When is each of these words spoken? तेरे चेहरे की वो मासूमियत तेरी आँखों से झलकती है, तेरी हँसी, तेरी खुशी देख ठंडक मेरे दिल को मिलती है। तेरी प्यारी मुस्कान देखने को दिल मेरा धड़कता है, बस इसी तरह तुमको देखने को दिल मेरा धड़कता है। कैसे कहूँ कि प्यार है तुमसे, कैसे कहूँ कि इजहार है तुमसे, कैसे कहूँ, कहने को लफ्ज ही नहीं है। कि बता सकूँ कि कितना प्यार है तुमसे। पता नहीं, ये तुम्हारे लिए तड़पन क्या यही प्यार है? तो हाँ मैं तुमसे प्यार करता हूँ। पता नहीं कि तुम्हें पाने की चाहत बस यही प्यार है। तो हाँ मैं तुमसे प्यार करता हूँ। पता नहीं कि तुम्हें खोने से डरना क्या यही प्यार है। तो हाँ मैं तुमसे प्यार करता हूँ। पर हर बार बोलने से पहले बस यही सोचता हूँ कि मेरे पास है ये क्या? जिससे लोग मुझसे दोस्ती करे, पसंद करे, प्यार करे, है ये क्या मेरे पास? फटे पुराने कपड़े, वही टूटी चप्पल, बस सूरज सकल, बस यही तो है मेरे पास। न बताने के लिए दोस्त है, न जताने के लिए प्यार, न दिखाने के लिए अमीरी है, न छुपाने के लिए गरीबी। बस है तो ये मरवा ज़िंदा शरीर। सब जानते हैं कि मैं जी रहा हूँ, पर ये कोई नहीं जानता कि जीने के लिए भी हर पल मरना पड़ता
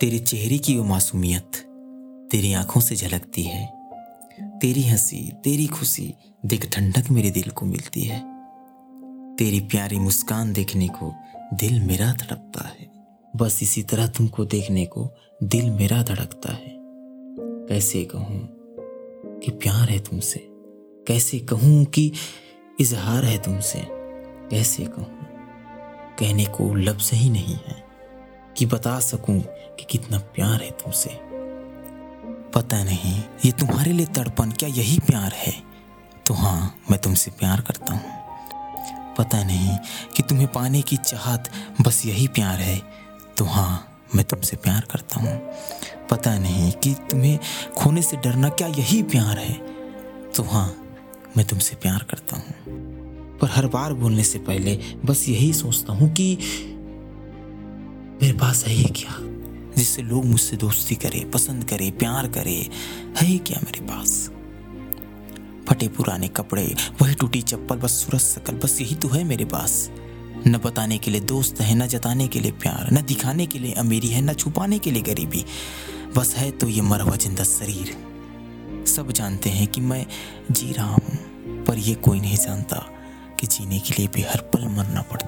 तेरे 0.00 0.18
चेहरे 0.18 0.58
की 0.58 0.76
वो 0.76 0.84
मासूमियत 0.84 1.56
तेरी 2.30 2.52
आँखों 2.52 2.80
से 2.80 2.96
झलकती 2.96 3.42
है, 3.42 3.64
तेरी 4.58 4.82
हँसी, 4.82 5.32
तेरी 5.44 5.66
खुशी 5.66 6.14
देख 6.46 6.68
ठंडक 6.70 7.10
मेरे 7.10 7.30
दिल 7.30 7.50
को 7.50 7.66
मिलती 7.66 8.00
है। 8.00 8.18
तेरी 9.36 9.60
प्यारी 9.60 9.98
मुस्कान 9.98 10.52
देखने 10.52 10.88
को 10.88 11.12
दिल 11.54 11.80
मेरा 11.80 12.12
धड़कता 12.12 12.66
है, 12.68 12.86
बस 13.36 13.58
इसी 13.62 13.82
तरह 13.82 14.06
तुमको 14.08 14.44
देखने 14.44 14.84
को 14.86 15.08
दिल 15.42 15.70
मेरा 15.70 16.02
धड़कता 16.02 16.52
है। 16.52 16.74
कैसे 17.68 18.04
कहूँ 18.04 18.40
कि 19.40 19.50
प्यार 19.50 19.88
है 19.88 19.98
तुमसे, 19.98 20.46
कैसे 21.06 21.38
कहूँ 21.38 21.84
कि 21.84 22.12
इजहार 22.80 23.24
है 23.24 23.38
तुमसे, 23.38 23.82
कैसे 24.50 24.84
कहूँ, 24.84 25.26
कहने 26.18 26.44
को 26.44 26.74
लफ्ज 26.74 27.10
ही 27.14 27.30
नहीं 27.30 27.56
है। 27.66 27.87
कि 28.58 28.66
बता 28.66 29.00
सकूँ 29.00 29.40
कि 29.78 29.84
कितना 29.90 30.18
प्यार 30.18 30.62
है 30.62 30.70
तुमसे। 30.70 31.10
पता 32.54 32.84
नहीं, 32.84 33.22
ये 33.44 33.52
तुम्हारे 33.52 33.92
लिए 33.92 34.06
तड़पन 34.06 34.50
क्या 34.50 34.68
यही 34.68 34.98
प्यार 34.98 35.32
है? 35.32 35.62
तो 36.26 36.34
हाँ 36.34 36.78
मैं 36.90 37.00
तुमसे 37.00 37.30
प्यार 37.30 37.60
करता 37.60 37.94
हूँ। 37.94 38.02
पता 39.16 39.44
नहीं 39.44 39.76
कि 40.16 40.22
तुम्हें 40.22 40.48
पाने 40.52 40.82
की 40.82 40.96
चाहत 40.96 41.50
बस 41.80 42.06
यही 42.06 42.28
प्यार 42.28 42.58
है। 42.58 42.82
तो 43.36 43.44
हाँ 43.44 44.02
मैं 44.14 44.24
तुमसे 44.24 44.56
प्यार 44.56 44.80
करता 44.90 45.20
हूँ। 45.20 45.52
पता 46.10 46.38
नहीं 46.38 46.72
कि 46.72 46.94
तुम्हें 47.10 47.38
खोने 47.76 48.02
से 48.02 48.16
डरना 48.16 48.48
क्या 48.48 48.68
यही 48.68 49.02
प्यार 49.02 49.38
है। 49.38 49.54
तो 50.36 50.42
हाँ 50.42 50.84
मैं 51.36 51.46
तुमसे 51.46 51.76
प्यार 51.76 52.06
करता 52.10 52.36
हूँ। 52.36 52.78
पर 53.38 53.48
हर 53.50 53.66
बार 53.66 53.92
बोलने 53.92 54.24
से 54.24 54.38
पहले 54.38 54.80
बस 55.04 55.28
यही 55.28 55.52
सोचता 55.52 55.92
हूँ 55.92 56.12
कि 56.12 56.38
मेरे 58.22 58.38
पास 58.38 58.64
है 58.64 58.74
ये 58.74 58.84
क्या? 58.84 59.16
जिससे 59.76 60.02
लोग 60.02 60.24
मुझसे 60.24 60.56
दोस्ती 60.56 60.94
करे, 60.94 61.24
पसंद 61.34 61.64
करे, 61.64 61.90
प्यार 61.90 62.28
करे, 62.28 62.70
है 63.20 63.32
ये 63.32 63.38
क्या 63.38 63.60
मेरे 63.64 63.80
पास? 63.80 64.30
फटे 65.68 65.88
पुराने 65.88 66.28
कपड़े, 66.28 66.74
वही 67.02 67.14
टूटी 67.14 67.42
चप्पल, 67.42 67.76
बस 67.76 67.90
सूरज 67.90 68.20
सकल, 68.20 68.52
बस 68.52 68.80
यही 68.80 68.94
तो 68.94 69.08
है 69.08 69.24
मेरे 69.24 69.44
पास। 69.44 69.90
न 70.46 70.58
बताने 70.64 70.98
के 70.98 71.10
लिए 71.10 71.20
दोस्त 71.20 71.60
है, 71.60 71.74
न 71.74 71.86
जताने 71.86 72.28
के 72.28 72.40
लिए 72.40 72.52
प्यार, 72.52 72.92
न 72.92 73.02
दिखाने 73.02 73.46
के 73.46 73.58
लिए 73.58 73.72
अमीरी 73.72 74.08
है, 74.08 74.20
न 74.20 74.32
छुपाने 74.32 74.78
के 74.78 74.90
लिए 74.90 75.02
गरीबी। 75.02 75.44
बस 76.16 76.34
है 76.36 76.50
तो 76.50 76.68
ये 76.68 76.82
मरवा 76.82 77.16
ज़िंदा 77.16 77.44
शरीर। 77.44 77.96
सब 78.86 79.12
जानते 79.12 79.50
हैं 79.50 79.66
कि 79.66 79.80
मैं 79.80 80.06
जी 80.50 80.72
रहा 80.72 80.86
हूँ, 80.86 81.64
पर 81.64 81.78
ये 81.78 81.94
कोई 81.94 82.20
नहीं 82.20 82.36
जानता 82.36 82.76
कि 83.40 83.46
जीने 83.46 83.78
के 83.78 83.94
लिए 83.98 84.06
भी 84.06 84.22
हर 84.22 84.40
पल 84.40 84.64
मरना 84.68 85.02
पड़ता 85.02 85.27